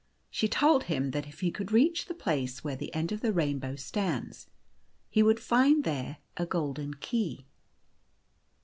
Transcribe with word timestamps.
She 0.31 0.47
told 0.47 0.85
him 0.85 1.11
that 1.11 1.27
if 1.27 1.41
he 1.41 1.51
could 1.51 1.71
reach 1.71 2.07
the 2.07 2.15
place 2.15 2.63
where 2.63 2.75
the 2.75 2.91
end 2.95 3.11
of 3.11 3.21
the 3.21 3.31
rain 3.31 3.59
bow 3.59 3.75
stands 3.75 4.47
he 5.11 5.21
would 5.21 5.39
find 5.39 5.83
there 5.83 6.17
a 6.35 6.47
golden 6.47 6.95
key. 6.95 7.45